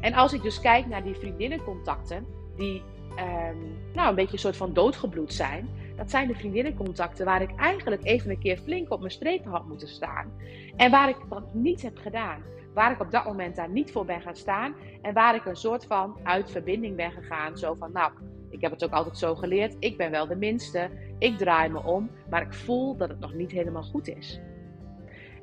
En 0.00 0.14
als 0.14 0.32
ik 0.32 0.42
dus 0.42 0.60
kijk 0.60 0.86
naar 0.86 1.02
die 1.02 1.14
vriendinnencontacten, 1.14 2.26
die 2.56 2.82
ehm, 3.16 3.56
nou, 3.94 4.08
een 4.08 4.14
beetje 4.14 4.32
een 4.32 4.38
soort 4.38 4.56
van 4.56 4.72
doodgebloed 4.72 5.32
zijn. 5.32 5.68
Dat 5.96 6.10
zijn 6.10 6.28
de 6.28 6.34
vriendinnencontacten 6.34 7.24
waar 7.24 7.42
ik 7.42 7.54
eigenlijk 7.56 8.04
even 8.04 8.30
een 8.30 8.38
keer 8.38 8.58
flink 8.58 8.90
op 8.90 9.00
mijn 9.00 9.12
strepen 9.12 9.50
had 9.50 9.66
moeten 9.66 9.88
staan. 9.88 10.32
En 10.76 10.90
waar 10.90 11.08
ik 11.08 11.16
dat 11.28 11.54
niet 11.54 11.82
heb 11.82 11.98
gedaan 11.98 12.42
waar 12.78 12.92
ik 12.92 13.00
op 13.00 13.10
dat 13.10 13.24
moment 13.24 13.56
daar 13.56 13.68
niet 13.70 13.92
voor 13.92 14.04
ben 14.04 14.20
gaan 14.20 14.36
staan. 14.36 14.74
En 15.02 15.14
waar 15.14 15.34
ik 15.34 15.44
een 15.44 15.56
soort 15.56 15.84
van 15.84 16.16
uit 16.22 16.50
verbinding 16.50 16.96
ben 16.96 17.12
gegaan. 17.12 17.58
Zo 17.58 17.74
van, 17.74 17.92
nou, 17.92 18.12
ik 18.50 18.60
heb 18.60 18.70
het 18.70 18.84
ook 18.84 18.92
altijd 18.92 19.18
zo 19.18 19.34
geleerd. 19.34 19.76
Ik 19.78 19.96
ben 19.96 20.10
wel 20.10 20.26
de 20.26 20.36
minste. 20.36 20.90
Ik 21.18 21.38
draai 21.38 21.68
me 21.68 21.82
om. 21.82 22.10
Maar 22.30 22.42
ik 22.42 22.54
voel 22.54 22.96
dat 22.96 23.08
het 23.08 23.18
nog 23.20 23.34
niet 23.34 23.50
helemaal 23.50 23.82
goed 23.82 24.08
is. 24.08 24.40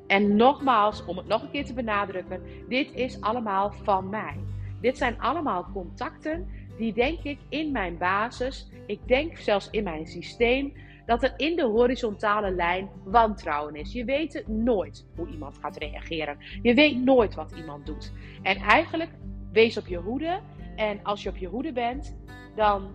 En 0.06 0.36
nogmaals, 0.36 1.04
om 1.04 1.16
het 1.16 1.26
nog 1.26 1.42
een 1.42 1.50
keer 1.50 1.64
te 1.64 1.74
benadrukken. 1.74 2.42
Dit 2.68 2.94
is 2.94 3.20
allemaal 3.20 3.72
van 3.72 4.08
mij. 4.08 4.36
Dit 4.80 4.98
zijn 4.98 5.20
allemaal 5.20 5.68
contacten 5.72 6.48
die 6.78 6.92
denk 6.92 7.22
ik 7.22 7.38
in 7.48 7.72
mijn 7.72 7.98
basis. 7.98 8.70
Ik 8.86 9.00
denk 9.06 9.36
zelfs 9.36 9.70
in 9.70 9.84
mijn 9.84 10.06
systeem 10.06 10.72
dat 11.06 11.22
er 11.22 11.32
in 11.36 11.56
de 11.56 11.64
horizontale 11.64 12.50
lijn 12.50 12.88
wantrouwen 13.04 13.74
is. 13.74 13.92
Je 13.92 14.04
weet 14.04 14.44
nooit 14.46 15.06
hoe 15.16 15.28
iemand 15.28 15.58
gaat 15.58 15.76
reageren. 15.76 16.36
Je 16.62 16.74
weet 16.74 17.04
nooit 17.04 17.34
wat 17.34 17.52
iemand 17.56 17.86
doet. 17.86 18.12
En 18.42 18.56
eigenlijk 18.56 19.10
wees 19.52 19.76
op 19.76 19.86
je 19.86 19.96
hoede. 19.96 20.40
En 20.76 21.00
als 21.02 21.22
je 21.22 21.28
op 21.28 21.36
je 21.36 21.46
hoede 21.46 21.72
bent, 21.72 22.16
dan 22.56 22.90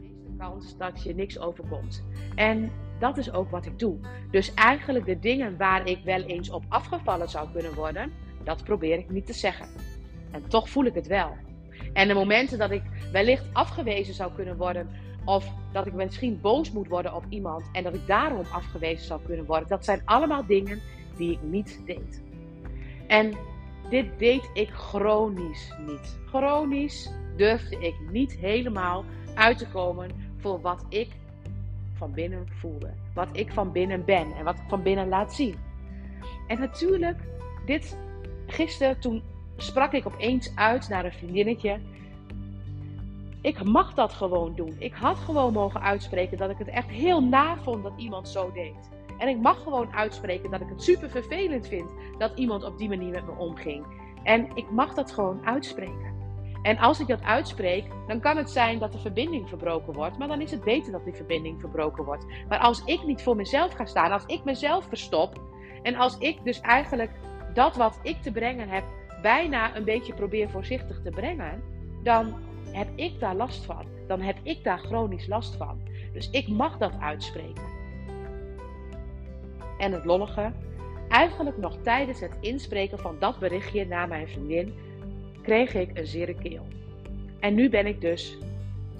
is 0.00 0.24
de 0.24 0.36
kans 0.38 0.76
dat 0.76 1.02
je 1.02 1.14
niks 1.14 1.38
overkomt. 1.38 2.06
En 2.34 2.72
dat 2.98 3.16
is 3.16 3.32
ook 3.32 3.50
wat 3.50 3.66
ik 3.66 3.78
doe. 3.78 3.98
Dus 4.30 4.54
eigenlijk 4.54 5.06
de 5.06 5.18
dingen 5.18 5.56
waar 5.56 5.86
ik 5.86 6.04
wel 6.04 6.22
eens 6.22 6.50
op 6.50 6.64
afgevallen 6.68 7.28
zou 7.28 7.48
kunnen 7.52 7.74
worden, 7.74 8.12
dat 8.44 8.64
probeer 8.64 8.98
ik 8.98 9.10
niet 9.10 9.26
te 9.26 9.32
zeggen. 9.32 9.68
En 10.30 10.48
toch 10.48 10.68
voel 10.68 10.84
ik 10.84 10.94
het 10.94 11.06
wel. 11.06 11.36
En 11.92 12.08
de 12.08 12.14
momenten 12.14 12.58
dat 12.58 12.70
ik 12.70 12.82
wellicht 13.12 13.44
afgewezen 13.52 14.14
zou 14.14 14.32
kunnen 14.32 14.56
worden 14.56 14.90
of 15.24 15.52
dat 15.72 15.86
ik 15.86 15.92
misschien 15.92 16.40
boos 16.40 16.72
moet 16.72 16.88
worden 16.88 17.14
op 17.14 17.24
iemand 17.28 17.64
en 17.72 17.82
dat 17.82 17.94
ik 17.94 18.06
daarom 18.06 18.44
afgewezen 18.52 19.06
zou 19.06 19.20
kunnen 19.26 19.46
worden. 19.46 19.68
Dat 19.68 19.84
zijn 19.84 20.02
allemaal 20.04 20.46
dingen 20.46 20.80
die 21.16 21.32
ik 21.32 21.42
niet 21.42 21.80
deed. 21.86 22.22
En 23.06 23.34
dit 23.90 24.18
deed 24.18 24.50
ik 24.52 24.68
chronisch 24.68 25.72
niet. 25.86 26.18
Chronisch 26.26 27.10
durfde 27.36 27.78
ik 27.78 27.94
niet 28.10 28.32
helemaal 28.32 29.04
uit 29.34 29.58
te 29.58 29.68
komen 29.68 30.10
voor 30.36 30.60
wat 30.60 30.84
ik 30.88 31.08
van 31.94 32.12
binnen 32.12 32.48
voelde. 32.58 32.90
Wat 33.14 33.28
ik 33.32 33.52
van 33.52 33.72
binnen 33.72 34.04
ben 34.04 34.32
en 34.32 34.44
wat 34.44 34.54
ik 34.54 34.64
van 34.68 34.82
binnen 34.82 35.08
laat 35.08 35.34
zien. 35.34 35.54
En 36.46 36.58
natuurlijk, 36.58 37.18
dit 37.66 37.96
gisteren 38.46 39.00
toen 39.00 39.22
sprak 39.56 39.92
ik 39.92 40.06
opeens 40.06 40.52
uit 40.54 40.88
naar 40.88 41.04
een 41.04 41.12
vriendinnetje 41.12 41.80
ik 43.40 43.64
mag 43.64 43.94
dat 43.94 44.12
gewoon 44.12 44.54
doen. 44.54 44.76
Ik 44.78 44.94
had 44.94 45.18
gewoon 45.18 45.52
mogen 45.52 45.82
uitspreken 45.82 46.38
dat 46.38 46.50
ik 46.50 46.58
het 46.58 46.68
echt 46.68 46.88
heel 46.88 47.22
na 47.22 47.56
vond 47.56 47.82
dat 47.82 47.92
iemand 47.96 48.28
zo 48.28 48.52
deed. 48.52 48.90
En 49.18 49.28
ik 49.28 49.40
mag 49.40 49.62
gewoon 49.62 49.92
uitspreken 49.92 50.50
dat 50.50 50.60
ik 50.60 50.68
het 50.68 50.82
super 50.82 51.10
vervelend 51.10 51.66
vind 51.66 51.90
dat 52.18 52.38
iemand 52.38 52.64
op 52.64 52.78
die 52.78 52.88
manier 52.88 53.10
met 53.10 53.26
me 53.26 53.32
omging. 53.38 53.86
En 54.22 54.48
ik 54.54 54.70
mag 54.70 54.94
dat 54.94 55.12
gewoon 55.12 55.46
uitspreken. 55.46 56.18
En 56.62 56.78
als 56.78 57.00
ik 57.00 57.06
dat 57.06 57.22
uitspreek, 57.22 57.84
dan 58.06 58.20
kan 58.20 58.36
het 58.36 58.50
zijn 58.50 58.78
dat 58.78 58.92
de 58.92 58.98
verbinding 58.98 59.48
verbroken 59.48 59.92
wordt. 59.92 60.18
Maar 60.18 60.28
dan 60.28 60.40
is 60.40 60.50
het 60.50 60.64
beter 60.64 60.92
dat 60.92 61.04
die 61.04 61.14
verbinding 61.14 61.60
verbroken 61.60 62.04
wordt. 62.04 62.26
Maar 62.48 62.58
als 62.58 62.84
ik 62.84 63.04
niet 63.04 63.22
voor 63.22 63.36
mezelf 63.36 63.72
ga 63.72 63.84
staan, 63.84 64.12
als 64.12 64.26
ik 64.26 64.44
mezelf 64.44 64.84
verstop. 64.88 65.40
En 65.82 65.94
als 65.94 66.18
ik 66.18 66.44
dus 66.44 66.60
eigenlijk 66.60 67.10
dat 67.54 67.76
wat 67.76 67.98
ik 68.02 68.22
te 68.22 68.32
brengen 68.32 68.68
heb, 68.68 68.84
bijna 69.22 69.76
een 69.76 69.84
beetje 69.84 70.14
probeer 70.14 70.50
voorzichtig 70.50 71.00
te 71.02 71.10
brengen. 71.10 71.62
Dan 72.02 72.34
heb 72.72 72.88
ik 72.94 73.20
daar 73.20 73.34
last 73.34 73.64
van. 73.64 73.84
Dan 74.06 74.20
heb 74.20 74.36
ik 74.42 74.64
daar 74.64 74.78
chronisch 74.78 75.26
last 75.26 75.56
van. 75.56 75.80
Dus 76.12 76.30
ik 76.30 76.48
mag 76.48 76.78
dat 76.78 76.92
uitspreken. 77.00 77.78
En 79.78 79.92
het 79.92 80.04
lollige, 80.04 80.52
eigenlijk 81.08 81.56
nog 81.56 81.76
tijdens 81.82 82.20
het 82.20 82.36
inspreken 82.40 82.98
van 82.98 83.16
dat 83.18 83.38
berichtje 83.38 83.86
naar 83.86 84.08
mijn 84.08 84.28
vriendin, 84.28 84.74
kreeg 85.42 85.74
ik 85.74 85.98
een 85.98 86.06
zere 86.06 86.34
keel. 86.34 86.66
En 87.40 87.54
nu 87.54 87.68
ben 87.68 87.86
ik 87.86 88.00
dus 88.00 88.38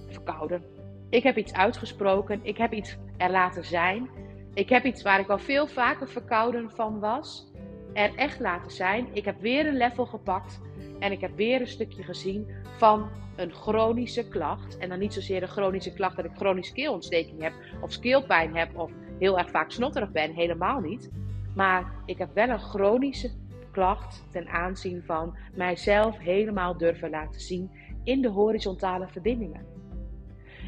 verkouden. 0.09 0.63
Ik 1.09 1.23
heb 1.23 1.37
iets 1.37 1.53
uitgesproken, 1.53 2.41
ik 2.43 2.57
heb 2.57 2.73
iets 2.73 2.97
er 3.17 3.31
laten 3.31 3.65
zijn. 3.65 4.09
Ik 4.55 4.69
heb 4.69 4.85
iets 4.85 5.03
waar 5.03 5.21
ik 5.21 5.29
al 5.29 5.39
veel 5.39 5.67
vaker 5.67 6.09
verkouden 6.09 6.71
van 6.71 7.01
was, 7.01 7.47
er 7.93 8.15
echt 8.15 8.41
laten 8.41 8.71
zijn. 8.71 9.09
Ik 9.13 9.25
heb 9.25 9.41
weer 9.41 9.67
een 9.67 9.77
level 9.77 10.07
gepakt 10.07 10.61
en 11.01 11.13
ik 11.13 11.21
heb 11.21 11.37
weer 11.37 11.61
een 11.61 11.67
stukje 11.67 12.03
gezien 12.03 12.47
van 12.77 13.09
een 13.37 13.53
chronische 13.53 14.29
klacht. 14.29 14.79
En 14.79 14.89
dan 14.89 14.99
niet 14.99 15.13
zozeer 15.13 15.43
een 15.43 15.49
chronische 15.49 15.93
klacht 15.93 16.17
dat 16.17 16.25
ik 16.25 16.37
chronische 16.37 16.73
keelontsteking 16.73 17.43
heb 17.43 17.53
of 17.81 17.99
keelpijn 17.99 18.57
heb 18.57 18.79
of 18.79 18.91
heel 19.19 19.39
erg 19.39 19.51
vaak 19.51 19.71
snotterig 19.71 20.11
ben. 20.11 20.33
Helemaal 20.33 20.81
niet. 20.81 21.11
Maar 21.55 21.93
ik 22.07 22.19
heb 22.19 22.35
wel 22.35 22.49
een 22.49 22.61
chronische 22.61 23.31
klacht 23.71 24.25
ten 24.31 24.49
aanzien 24.49 25.03
van 25.07 25.37
mijzelf 25.55 26.19
helemaal 26.19 26.77
durven 26.77 27.11
laten 27.11 27.41
zien 27.41 27.71
in 28.05 28.23
de 28.23 28.29
horizontale 28.29 29.09
verbindingen. 29.09 29.67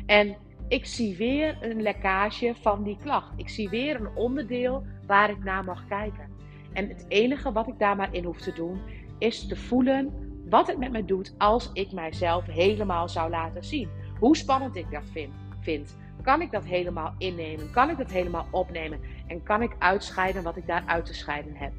En 0.06 0.36
ik 0.68 0.86
zie 0.86 1.16
weer 1.16 1.58
een 1.60 1.82
lekkage 1.82 2.54
van 2.60 2.82
die 2.82 2.96
klacht. 3.02 3.32
Ik 3.36 3.48
zie 3.48 3.68
weer 3.68 4.00
een 4.00 4.16
onderdeel 4.16 4.84
waar 5.06 5.30
ik 5.30 5.44
naar 5.44 5.64
mag 5.64 5.86
kijken. 5.86 6.30
En 6.72 6.88
het 6.88 7.04
enige 7.08 7.52
wat 7.52 7.68
ik 7.68 7.78
daar 7.78 7.96
maar 7.96 8.14
in 8.14 8.24
hoef 8.24 8.40
te 8.40 8.52
doen, 8.52 8.80
is 9.22 9.46
te 9.46 9.56
voelen 9.56 10.12
wat 10.48 10.66
het 10.66 10.78
met 10.78 10.92
me 10.92 11.04
doet 11.04 11.34
als 11.38 11.70
ik 11.72 11.92
mijzelf 11.92 12.46
helemaal 12.46 13.08
zou 13.08 13.30
laten 13.30 13.64
zien. 13.64 13.88
Hoe 14.18 14.36
spannend 14.36 14.76
ik 14.76 14.90
dat 14.90 15.04
vind. 15.12 15.32
vind. 15.60 15.96
Kan 16.22 16.40
ik 16.40 16.50
dat 16.50 16.64
helemaal 16.64 17.14
innemen? 17.18 17.70
Kan 17.70 17.90
ik 17.90 17.98
dat 17.98 18.10
helemaal 18.10 18.46
opnemen? 18.50 19.00
En 19.26 19.42
kan 19.42 19.62
ik 19.62 19.76
uitscheiden 19.78 20.42
wat 20.42 20.56
ik 20.56 20.66
daar 20.66 20.82
uit 20.86 21.06
te 21.06 21.14
scheiden 21.14 21.56
heb? 21.56 21.72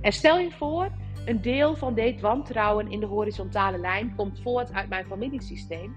En 0.00 0.12
stel 0.12 0.38
je 0.38 0.50
voor, 0.50 0.90
een 1.24 1.40
deel 1.40 1.76
van 1.76 1.94
dit 1.94 2.20
wantrouwen 2.20 2.90
in 2.90 3.00
de 3.00 3.06
horizontale 3.06 3.78
lijn 3.78 4.14
komt 4.16 4.40
voort 4.40 4.72
uit 4.72 4.88
mijn 4.88 5.06
familiesysteem, 5.06 5.96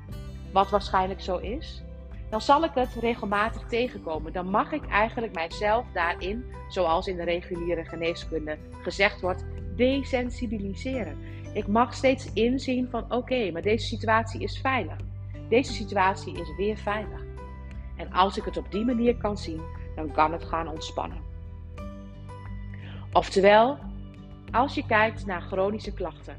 wat 0.54 0.70
waarschijnlijk 0.70 1.22
zo 1.22 1.38
is. 1.38 1.84
Dan 2.30 2.42
zal 2.42 2.64
ik 2.64 2.72
het 2.74 2.94
regelmatig 2.94 3.68
tegenkomen. 3.68 4.34
Dan 4.34 4.50
mag 4.50 4.72
ik 4.72 4.88
eigenlijk 4.88 5.34
mijzelf 5.34 5.86
daarin, 5.94 6.46
zoals 6.70 7.08
in 7.08 7.16
de 7.16 7.24
reguliere 7.24 7.86
geneeskunde 7.86 8.58
gezegd 8.82 9.22
wordt, 9.22 9.46
desensibiliseren. 9.76 11.18
Ik 11.54 11.68
mag 11.68 11.94
steeds 11.94 12.34
inzien 12.34 12.88
van 12.90 13.14
oké, 13.14 13.52
maar 13.52 13.62
deze 13.62 13.86
situatie 13.86 14.42
is 14.42 14.60
veilig. 14.60 14.96
Deze 15.50 15.74
situatie 15.74 16.40
is 16.40 16.56
weer 16.58 16.78
veilig. 16.78 17.24
En 17.98 18.12
als 18.12 18.38
ik 18.38 18.44
het 18.44 18.58
op 18.58 18.72
die 18.72 18.86
manier 18.86 19.18
kan 19.18 19.38
zien, 19.38 19.62
dan 19.96 20.12
kan 20.12 20.32
het 20.32 20.44
gaan 20.44 20.68
ontspannen. 20.68 21.18
Oftewel, 23.14 23.78
als 24.52 24.76
je 24.76 24.86
kijkt 24.86 25.26
naar 25.26 25.42
chronische 25.42 25.94
klachten 25.94 26.36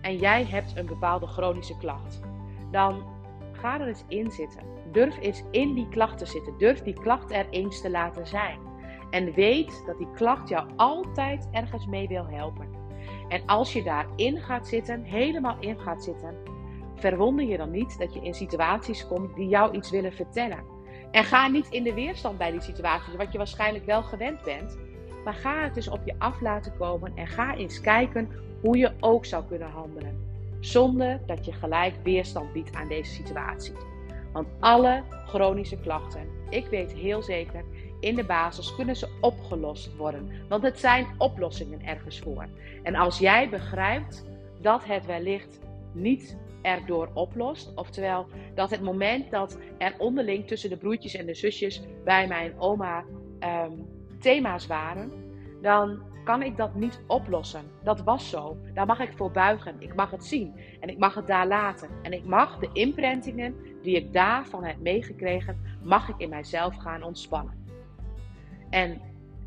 en 0.00 0.16
jij 0.16 0.44
hebt 0.44 0.76
een 0.76 0.86
bepaalde 0.86 1.26
chronische 1.26 1.76
klacht, 1.76 2.20
dan 2.70 3.02
ga 3.52 3.80
er 3.80 3.86
eens 3.86 4.04
in 4.08 4.30
zitten. 4.30 4.62
Durf 4.92 5.18
eens 5.20 5.42
in 5.50 5.74
die 5.74 5.88
klacht 5.88 6.18
te 6.18 6.26
zitten. 6.26 6.58
Durf 6.58 6.82
die 6.82 6.94
klacht 6.94 7.32
er 7.32 7.48
eens 7.50 7.80
te 7.80 7.90
laten 7.90 8.26
zijn. 8.26 8.69
En 9.10 9.32
weet 9.32 9.82
dat 9.86 9.98
die 9.98 10.10
klacht 10.14 10.48
jou 10.48 10.68
altijd 10.76 11.48
ergens 11.52 11.86
mee 11.86 12.08
wil 12.08 12.26
helpen. 12.26 12.68
En 13.28 13.42
als 13.46 13.72
je 13.72 13.82
daarin 13.82 14.40
gaat 14.40 14.68
zitten, 14.68 15.02
helemaal 15.02 15.56
in 15.60 15.78
gaat 15.78 16.04
zitten, 16.04 16.34
verwonder 16.94 17.44
je 17.44 17.56
dan 17.56 17.70
niet 17.70 17.98
dat 17.98 18.14
je 18.14 18.20
in 18.20 18.34
situaties 18.34 19.06
komt 19.06 19.34
die 19.34 19.48
jou 19.48 19.76
iets 19.76 19.90
willen 19.90 20.12
vertellen. 20.12 20.64
En 21.10 21.24
ga 21.24 21.48
niet 21.48 21.68
in 21.68 21.82
de 21.82 21.94
weerstand 21.94 22.38
bij 22.38 22.50
die 22.50 22.60
situaties, 22.60 23.16
wat 23.16 23.32
je 23.32 23.38
waarschijnlijk 23.38 23.84
wel 23.84 24.02
gewend 24.02 24.42
bent. 24.42 24.78
Maar 25.24 25.34
ga 25.34 25.62
het 25.62 25.74
dus 25.74 25.88
op 25.88 26.00
je 26.04 26.14
af 26.18 26.40
laten 26.40 26.76
komen 26.78 27.12
en 27.14 27.26
ga 27.26 27.56
eens 27.56 27.80
kijken 27.80 28.28
hoe 28.60 28.76
je 28.76 28.92
ook 29.00 29.24
zou 29.24 29.44
kunnen 29.44 29.70
handelen. 29.70 30.28
Zonder 30.60 31.20
dat 31.26 31.44
je 31.44 31.52
gelijk 31.52 31.94
weerstand 32.02 32.52
biedt 32.52 32.74
aan 32.74 32.88
deze 32.88 33.12
situatie. 33.12 33.74
Want 34.32 34.48
alle 34.60 35.02
chronische 35.26 35.76
klachten, 35.76 36.28
ik 36.50 36.66
weet 36.66 36.92
heel 36.92 37.22
zeker, 37.22 37.64
in 38.00 38.14
de 38.14 38.24
basis 38.24 38.74
kunnen 38.74 38.96
ze 38.96 39.08
opgelost 39.20 39.96
worden. 39.96 40.30
Want 40.48 40.62
het 40.62 40.78
zijn 40.78 41.06
oplossingen 41.18 41.86
ergens 41.86 42.18
voor. 42.18 42.48
En 42.82 42.94
als 42.94 43.18
jij 43.18 43.48
begrijpt 43.48 44.24
dat 44.60 44.84
het 44.84 45.06
wellicht 45.06 45.60
niet 45.92 46.36
erdoor 46.62 47.10
oplost, 47.14 47.72
oftewel 47.74 48.26
dat 48.54 48.70
het 48.70 48.82
moment 48.82 49.30
dat 49.30 49.58
er 49.78 49.94
onderling 49.98 50.46
tussen 50.46 50.70
de 50.70 50.76
broertjes 50.76 51.14
en 51.14 51.26
de 51.26 51.34
zusjes 51.34 51.82
bij 52.04 52.26
mijn 52.26 52.58
oma 52.58 53.04
um, 53.40 53.86
thema's 54.18 54.66
waren, 54.66 55.12
dan 55.62 56.02
kan 56.24 56.42
ik 56.42 56.56
dat 56.56 56.74
niet 56.74 57.00
oplossen. 57.06 57.64
Dat 57.82 58.02
was 58.02 58.30
zo. 58.30 58.56
Daar 58.74 58.86
mag 58.86 59.00
ik 59.00 59.12
voor 59.16 59.30
buigen. 59.30 59.76
Ik 59.78 59.94
mag 59.94 60.10
het 60.10 60.24
zien 60.24 60.54
en 60.80 60.88
ik 60.88 60.98
mag 60.98 61.14
het 61.14 61.26
daar 61.26 61.46
laten. 61.46 61.88
En 62.02 62.12
ik 62.12 62.24
mag 62.24 62.58
de 62.58 62.70
imprintingen 62.72 63.54
die 63.82 63.96
ik 63.96 64.12
daarvan 64.12 64.64
heb 64.64 64.80
meegekregen, 64.80 65.78
mag 65.82 66.08
ik 66.08 66.18
in 66.18 66.28
mijzelf 66.28 66.76
gaan 66.76 67.02
ontspannen. 67.02 67.60
En 68.70 69.00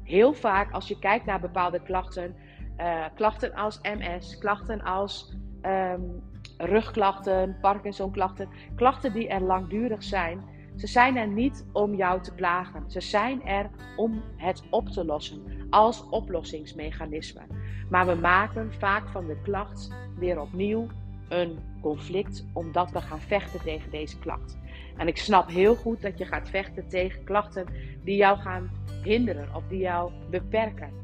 heel 0.03 0.33
vaak 0.33 0.71
als 0.71 0.87
je 0.87 0.99
kijkt 0.99 1.25
naar 1.25 1.39
bepaalde 1.39 1.81
klachten, 1.81 2.35
uh, 2.77 3.05
klachten 3.15 3.53
als 3.53 3.79
MS, 3.81 4.37
klachten 4.37 4.81
als 4.81 5.35
um, 5.61 6.23
rugklachten, 6.57 7.57
Parkinson-klachten, 7.61 8.49
klachten 8.75 9.13
die 9.13 9.27
er 9.27 9.41
langdurig 9.41 10.03
zijn, 10.03 10.43
ze 10.75 10.87
zijn 10.87 11.17
er 11.17 11.27
niet 11.27 11.65
om 11.71 11.95
jou 11.95 12.21
te 12.21 12.33
plagen. 12.33 12.91
Ze 12.91 13.01
zijn 13.01 13.45
er 13.45 13.69
om 13.95 14.23
het 14.37 14.63
op 14.69 14.89
te 14.89 15.05
lossen 15.05 15.67
als 15.69 16.09
oplossingsmechanisme. 16.09 17.41
Maar 17.89 18.05
we 18.05 18.15
maken 18.15 18.73
vaak 18.73 19.09
van 19.09 19.27
de 19.27 19.41
klacht 19.41 19.89
weer 20.17 20.41
opnieuw 20.41 20.87
een 21.29 21.59
conflict 21.81 22.45
omdat 22.53 22.91
we 22.91 23.01
gaan 23.01 23.21
vechten 23.21 23.61
tegen 23.61 23.91
deze 23.91 24.19
klacht. 24.19 24.57
En 24.97 25.07
ik 25.07 25.17
snap 25.17 25.49
heel 25.49 25.75
goed 25.75 26.01
dat 26.01 26.17
je 26.17 26.25
gaat 26.25 26.49
vechten 26.49 26.87
tegen 26.87 27.23
klachten 27.23 27.65
die 28.03 28.15
jou 28.15 28.37
gaan 28.37 28.71
hinderen 29.03 29.55
of 29.55 29.63
die 29.67 29.79
jou 29.79 30.11
beperken. 30.29 31.01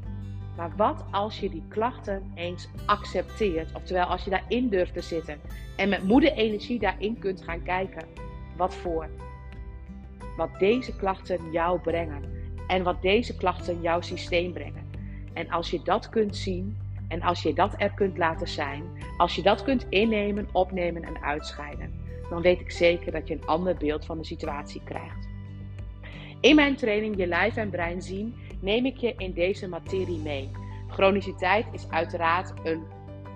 Maar 0.56 0.76
wat 0.76 1.04
als 1.10 1.40
je 1.40 1.50
die 1.50 1.64
klachten 1.68 2.32
eens 2.34 2.68
accepteert, 2.86 3.72
oftewel 3.74 4.04
als 4.04 4.24
je 4.24 4.30
daarin 4.30 4.68
durft 4.68 4.94
te 4.94 5.00
zitten 5.00 5.40
en 5.76 5.88
met 5.88 6.02
moede 6.02 6.32
energie 6.32 6.78
daarin 6.78 7.18
kunt 7.18 7.42
gaan 7.42 7.62
kijken 7.62 8.04
wat 8.56 8.74
voor, 8.74 9.08
wat 10.36 10.58
deze 10.58 10.96
klachten 10.96 11.50
jou 11.52 11.80
brengen 11.80 12.22
en 12.66 12.82
wat 12.82 13.02
deze 13.02 13.36
klachten 13.36 13.80
jouw 13.80 14.00
systeem 14.00 14.52
brengen. 14.52 14.90
En 15.32 15.50
als 15.50 15.70
je 15.70 15.80
dat 15.82 16.08
kunt 16.08 16.36
zien 16.36 16.78
en 17.08 17.22
als 17.22 17.42
je 17.42 17.52
dat 17.52 17.74
er 17.76 17.90
kunt 17.90 18.18
laten 18.18 18.48
zijn, 18.48 18.84
als 19.16 19.34
je 19.34 19.42
dat 19.42 19.62
kunt 19.62 19.86
innemen, 19.88 20.48
opnemen 20.52 21.02
en 21.02 21.22
uitscheiden, 21.22 21.99
dan 22.30 22.42
weet 22.42 22.60
ik 22.60 22.70
zeker 22.70 23.12
dat 23.12 23.28
je 23.28 23.34
een 23.34 23.46
ander 23.46 23.76
beeld 23.76 24.04
van 24.04 24.18
de 24.18 24.24
situatie 24.24 24.82
krijgt. 24.84 25.28
In 26.40 26.54
mijn 26.54 26.76
training 26.76 27.16
Je 27.16 27.26
Lijf 27.26 27.56
en 27.56 27.70
Brein 27.70 28.02
zien 28.02 28.34
neem 28.60 28.86
ik 28.86 28.96
je 28.96 29.14
in 29.16 29.32
deze 29.32 29.68
materie 29.68 30.18
mee. 30.18 30.50
Chroniciteit 30.88 31.66
is 31.72 31.90
uiteraard 31.90 32.52
een, 32.62 32.82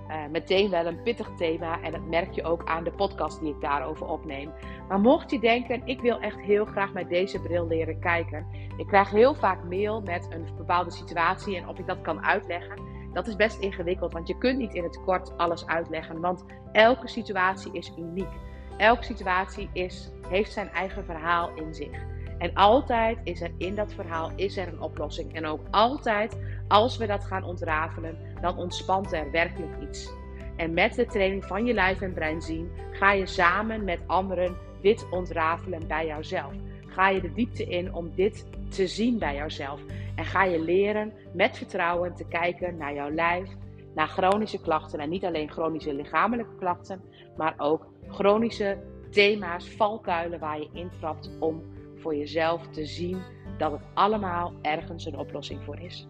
uh, 0.08 0.14
meteen 0.30 0.70
wel 0.70 0.86
een 0.86 1.02
pittig 1.02 1.30
thema 1.36 1.82
en 1.82 1.92
dat 1.92 2.08
merk 2.08 2.32
je 2.32 2.44
ook 2.44 2.64
aan 2.64 2.84
de 2.84 2.90
podcast 2.90 3.40
die 3.40 3.54
ik 3.54 3.60
daarover 3.60 4.06
opneem. 4.06 4.50
Maar 4.88 5.00
mocht 5.00 5.30
je 5.30 5.38
denken, 5.38 5.82
ik 5.84 6.00
wil 6.00 6.20
echt 6.20 6.40
heel 6.40 6.64
graag 6.64 6.92
met 6.92 7.08
deze 7.08 7.40
bril 7.40 7.66
leren 7.66 8.00
kijken. 8.00 8.46
Ik 8.76 8.86
krijg 8.86 9.10
heel 9.10 9.34
vaak 9.34 9.64
mail 9.64 10.00
met 10.00 10.26
een 10.30 10.46
bepaalde 10.56 10.90
situatie 10.90 11.56
en 11.56 11.68
of 11.68 11.78
ik 11.78 11.86
dat 11.86 12.00
kan 12.00 12.24
uitleggen. 12.24 12.78
Dat 13.12 13.26
is 13.26 13.36
best 13.36 13.58
ingewikkeld, 13.58 14.12
want 14.12 14.28
je 14.28 14.38
kunt 14.38 14.58
niet 14.58 14.74
in 14.74 14.82
het 14.82 15.00
kort 15.04 15.36
alles 15.36 15.66
uitleggen, 15.66 16.20
want 16.20 16.44
elke 16.72 17.08
situatie 17.08 17.72
is 17.72 17.92
uniek. 17.98 18.32
Elke 18.76 19.04
situatie 19.04 19.68
is, 19.72 20.10
heeft 20.28 20.52
zijn 20.52 20.70
eigen 20.70 21.04
verhaal 21.04 21.50
in 21.54 21.74
zich. 21.74 22.02
En 22.38 22.54
altijd 22.54 23.18
is 23.24 23.40
er 23.40 23.50
in 23.58 23.74
dat 23.74 23.92
verhaal 23.92 24.30
is 24.36 24.56
er 24.56 24.68
een 24.68 24.80
oplossing. 24.80 25.34
En 25.34 25.46
ook 25.46 25.60
altijd, 25.70 26.38
als 26.68 26.96
we 26.96 27.06
dat 27.06 27.24
gaan 27.24 27.44
ontrafelen, 27.44 28.18
dan 28.40 28.56
ontspant 28.56 29.12
er 29.12 29.30
werkelijk 29.30 29.82
iets. 29.82 30.12
En 30.56 30.74
met 30.74 30.94
de 30.94 31.06
training 31.06 31.44
van 31.44 31.64
je 31.64 31.74
lijf 31.74 32.00
en 32.00 32.12
brein 32.12 32.42
zien, 32.42 32.70
ga 32.90 33.12
je 33.12 33.26
samen 33.26 33.84
met 33.84 34.00
anderen 34.06 34.56
dit 34.80 35.06
ontrafelen 35.10 35.86
bij 35.86 36.06
jouzelf. 36.06 36.52
Ga 36.86 37.08
je 37.08 37.20
de 37.20 37.32
diepte 37.32 37.64
in 37.64 37.94
om 37.94 38.12
dit 38.14 38.46
te 38.68 38.86
zien 38.86 39.18
bij 39.18 39.34
jouzelf. 39.34 39.80
En 40.14 40.24
ga 40.24 40.44
je 40.44 40.60
leren 40.60 41.12
met 41.32 41.56
vertrouwen 41.56 42.14
te 42.14 42.26
kijken 42.28 42.76
naar 42.76 42.94
jouw 42.94 43.10
lijf, 43.10 43.48
naar 43.94 44.08
chronische 44.08 44.60
klachten. 44.60 45.00
En 45.00 45.08
niet 45.08 45.24
alleen 45.24 45.50
chronische 45.50 45.94
lichamelijke 45.94 46.56
klachten, 46.58 47.02
maar 47.36 47.54
ook 47.56 47.86
chronische 48.14 48.78
thema's, 49.10 49.68
valkuilen 49.68 50.38
waar 50.38 50.58
je 50.58 50.68
intrapt 50.72 51.30
om 51.40 51.62
voor 51.96 52.16
jezelf 52.16 52.68
te 52.68 52.84
zien 52.84 53.22
dat 53.58 53.72
het 53.72 53.82
allemaal 53.94 54.52
ergens 54.62 55.06
een 55.06 55.18
oplossing 55.18 55.64
voor 55.64 55.80
is. 55.80 56.08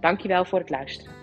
Dankjewel 0.00 0.44
voor 0.44 0.58
het 0.58 0.70
luisteren. 0.70 1.14